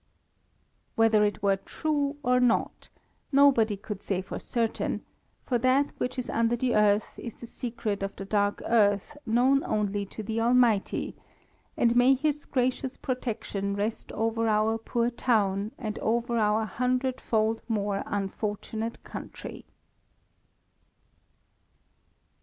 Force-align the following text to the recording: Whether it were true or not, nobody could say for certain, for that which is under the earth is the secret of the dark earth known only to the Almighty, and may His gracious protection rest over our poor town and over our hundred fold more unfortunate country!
Whether 0.95 1.23
it 1.23 1.43
were 1.43 1.57
true 1.57 2.15
or 2.23 2.39
not, 2.39 2.89
nobody 3.31 3.77
could 3.77 4.01
say 4.01 4.23
for 4.23 4.39
certain, 4.39 5.05
for 5.45 5.59
that 5.59 5.91
which 5.99 6.17
is 6.17 6.27
under 6.27 6.55
the 6.55 6.73
earth 6.75 7.11
is 7.19 7.35
the 7.35 7.45
secret 7.45 8.01
of 8.01 8.15
the 8.15 8.25
dark 8.25 8.63
earth 8.65 9.15
known 9.27 9.63
only 9.63 10.07
to 10.07 10.23
the 10.23 10.41
Almighty, 10.41 11.15
and 11.77 11.95
may 11.95 12.15
His 12.15 12.45
gracious 12.45 12.97
protection 12.97 13.75
rest 13.75 14.11
over 14.13 14.47
our 14.47 14.79
poor 14.79 15.11
town 15.11 15.71
and 15.77 15.99
over 15.99 16.35
our 16.39 16.65
hundred 16.65 17.21
fold 17.21 17.61
more 17.67 18.01
unfortunate 18.07 19.03
country! 19.03 19.65